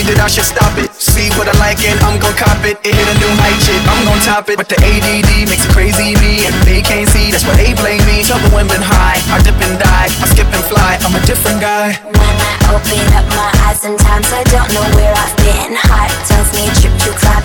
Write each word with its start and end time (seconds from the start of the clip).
Me 0.00 0.14
that 0.14 0.20
I 0.24 0.28
should 0.28 0.48
stop 0.48 0.72
it. 0.80 0.88
See 0.96 1.28
what 1.36 1.48
I 1.48 1.54
like 1.60 1.80
and 1.84 1.96
I'm 2.00 2.16
gon' 2.16 2.32
cop 2.36 2.60
it. 2.64 2.80
It 2.84 2.92
hit 2.96 3.08
a 3.08 3.16
new 3.20 3.32
height, 3.40 3.58
shit. 3.60 3.80
I'm 3.84 4.00
gon' 4.08 4.20
top 4.24 4.48
it. 4.48 4.56
But 4.56 4.68
the 4.68 4.78
ADD 4.80 5.48
makes 5.48 5.64
it 5.64 5.72
crazy 5.72 6.16
me, 6.20 6.48
and 6.48 6.54
they 6.64 6.80
can't 6.80 7.08
see. 7.08 7.28
That's 7.28 7.44
why 7.44 7.56
they 7.60 7.76
blame 7.76 8.02
me. 8.08 8.24
Trouble 8.24 8.48
the 8.48 8.64
been 8.68 8.84
high. 8.84 9.20
I 9.28 9.40
dip 9.44 9.56
and 9.60 9.76
die. 9.76 10.08
I 10.08 10.26
skip 10.32 10.48
and 10.48 10.64
fly. 10.68 10.96
I'm 11.04 11.12
a 11.12 11.22
different 11.28 11.60
guy. 11.60 12.00
When 12.04 12.16
I 12.16 12.52
open 12.72 13.04
up 13.16 13.26
my 13.36 13.50
eyes, 13.68 13.80
sometimes 13.80 14.28
I 14.32 14.42
don't 14.48 14.70
know 14.72 14.86
where 14.96 15.12
I've 15.12 15.36
been. 15.44 15.76
Heart 15.76 16.12
tells 16.24 16.48
me 16.56 16.64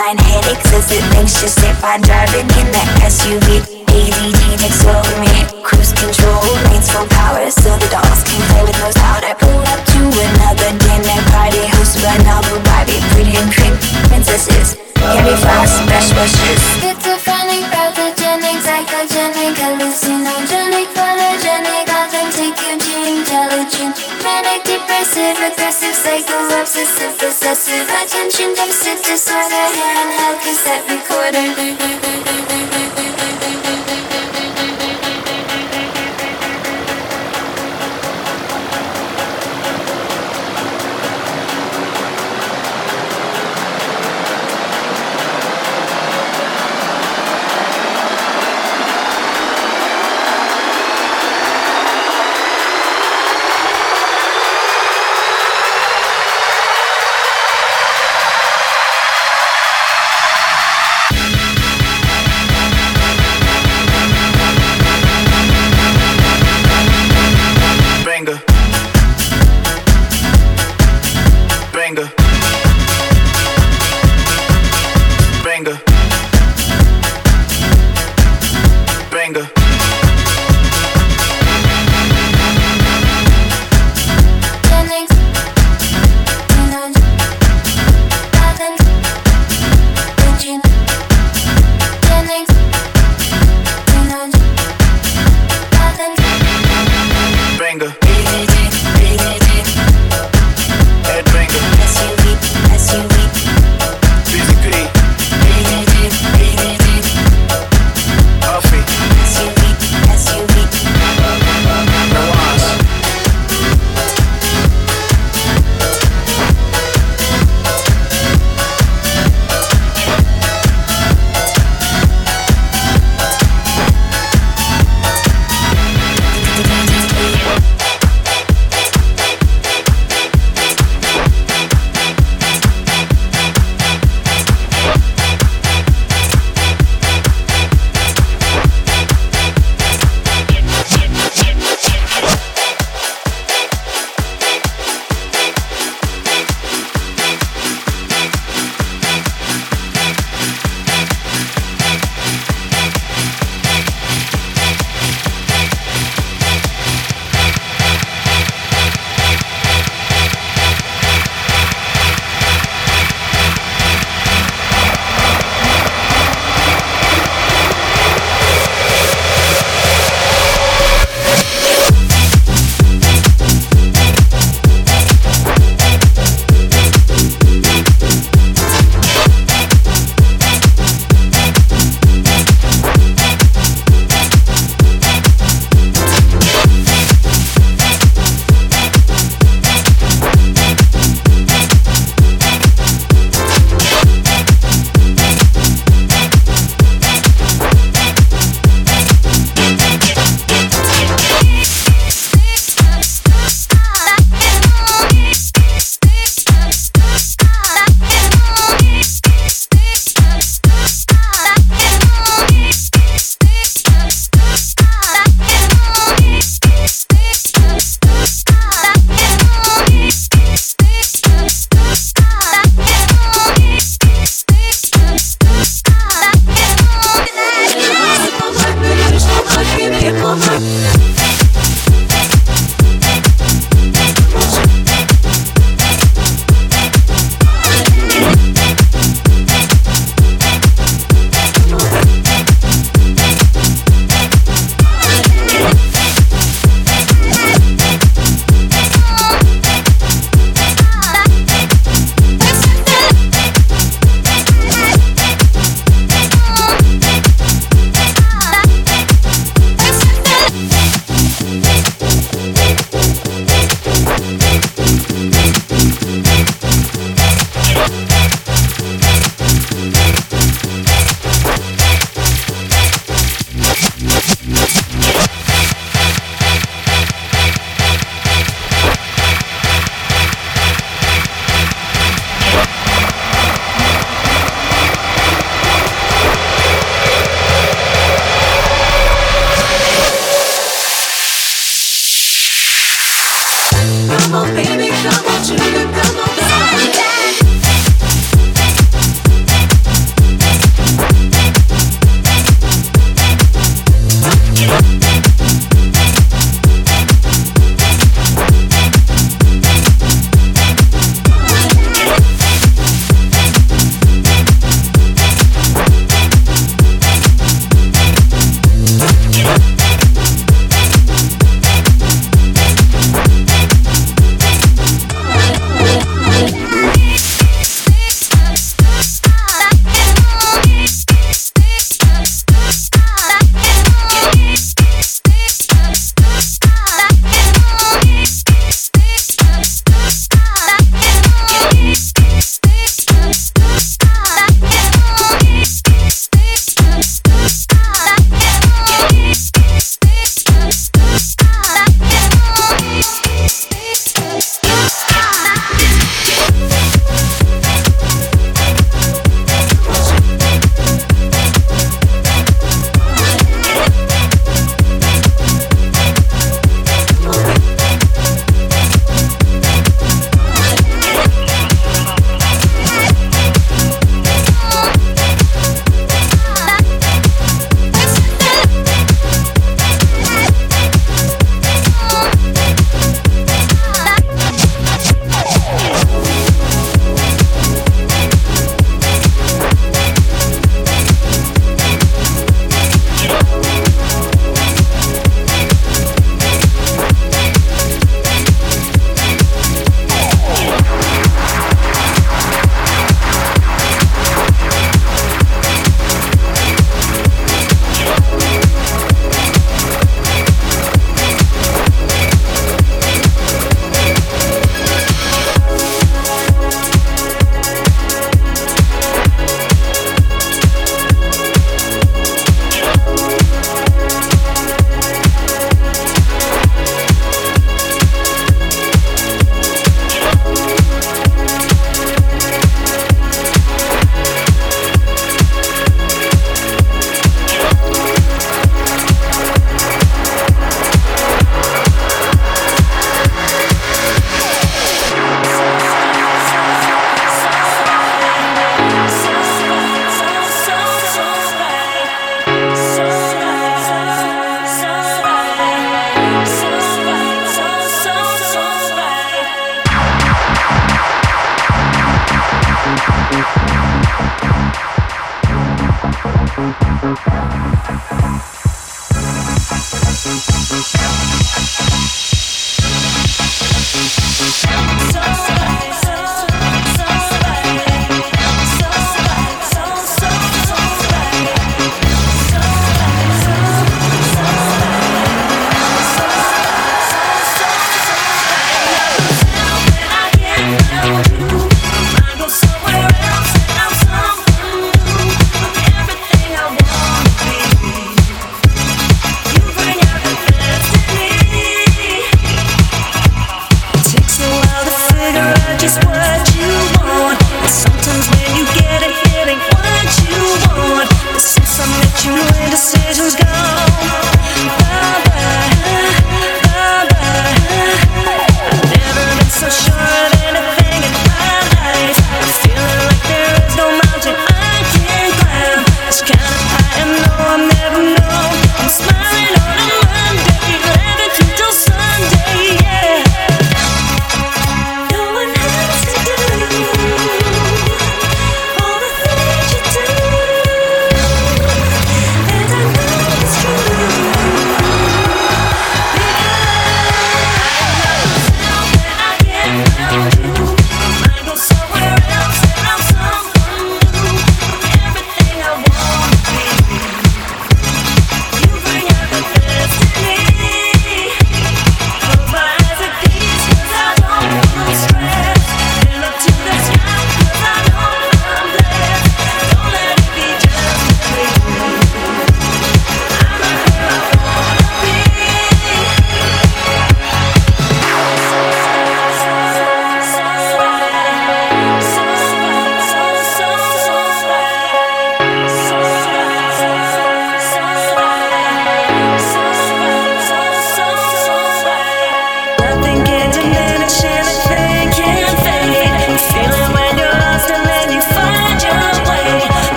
cloud 0.00 0.20
headaches. 0.20 0.72
Is 0.72 0.88
it 0.96 1.04
anxious 1.12 1.56
if 1.60 1.84
I'm 1.84 2.00
driving 2.00 2.48
in 2.56 2.68
that 2.72 2.88
SUV? 3.04 3.60
ADD 3.84 4.40
takes 4.56 4.80
over 4.88 5.16
me. 5.20 5.28
Cruise 5.60 5.92
control, 5.92 6.40
lanes 6.72 6.88
full 6.88 7.04
power, 7.20 7.44
so 7.52 7.76
the 7.76 7.88
dolls 7.92 8.24
can 8.24 8.40
play 8.48 8.64
with 8.64 8.76
nose 8.80 8.96
powder. 8.96 9.36
Pull 9.36 9.60
up 9.68 9.80
to 9.92 10.00
another 10.08 10.72
dinner 10.80 11.20
party 11.28 11.68
hosted 11.76 12.00
by 12.00 12.16
Novel 12.24 12.64
Barbie, 12.64 13.02
pretty 13.12 13.36
and 13.36 13.52
cream 13.52 13.76
princesses. 14.08 14.80
Candy 14.96 15.36
flowers, 15.36 15.76
best 15.84 16.16
wishes. 16.16 16.60
Schizophrenic, 16.80 17.69
aggressive, 25.52 25.94
psycho, 25.94 26.60
obsessive, 26.60 27.16
possessive, 27.18 27.88
attention 28.02 28.54
deficit 28.54 29.02
disorder, 29.04 29.66
handheld 29.76 30.40
cassette 30.42 30.84
recorder. 30.88 33.19